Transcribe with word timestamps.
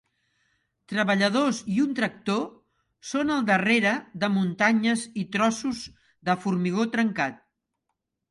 Treballadors 0.91 1.57
i 1.73 1.75
un 1.81 1.91
tractor 1.99 2.39
són 3.11 3.33
al 3.35 3.43
darrere 3.51 3.91
de 4.23 4.31
muntanyes 4.37 5.03
i 5.25 5.25
trossos 5.37 5.83
de 6.31 6.37
formigó 6.47 6.87
trencat. 6.97 7.37